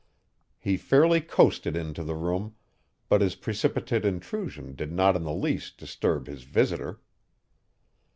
He 0.57 0.77
fairly 0.77 1.21
coasted 1.21 1.77
into 1.77 2.03
the 2.03 2.15
room, 2.15 2.55
but 3.07 3.21
his 3.21 3.35
precipitate 3.35 4.03
intrusion 4.03 4.73
did 4.73 4.91
not 4.91 5.15
in 5.15 5.21
the 5.21 5.31
least 5.31 5.77
disturb 5.77 6.25
his 6.25 6.41
visitor. 6.41 7.01